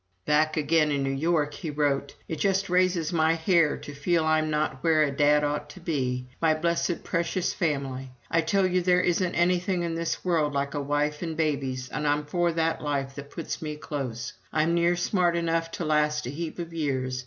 Back 0.25 0.57
again 0.57 0.91
in 0.91 1.03
New 1.03 1.11
York, 1.13 1.53
he 1.53 1.69
wrote: 1.69 2.15
"It 2.27 2.37
just 2.37 2.71
raises 2.71 3.13
my 3.13 3.35
hair 3.35 3.77
to 3.77 3.93
feel 3.93 4.25
I'm 4.25 4.49
not 4.49 4.81
where 4.83 5.03
a 5.03 5.11
Dad 5.11 5.43
ought 5.43 5.69
to 5.69 5.79
be. 5.79 6.27
My 6.41 6.55
blessed, 6.55 7.03
precious 7.03 7.53
family! 7.53 8.09
I 8.31 8.41
tell 8.41 8.65
you 8.65 8.81
there 8.81 8.99
isn't 9.01 9.35
anything 9.35 9.83
in 9.83 9.93
this 9.93 10.25
world 10.25 10.53
like 10.53 10.73
a 10.73 10.81
wife 10.81 11.21
and 11.21 11.37
babies 11.37 11.87
and 11.89 12.07
I'm 12.07 12.25
for 12.25 12.51
that 12.53 12.81
life 12.81 13.13
that 13.13 13.29
puts 13.29 13.61
me 13.61 13.75
close. 13.75 14.33
I'm 14.51 14.73
near 14.73 14.95
smart 14.95 15.35
enough 15.35 15.69
to 15.73 15.85
last 15.85 16.25
a 16.25 16.31
heap 16.31 16.57
of 16.57 16.73
years. 16.73 17.19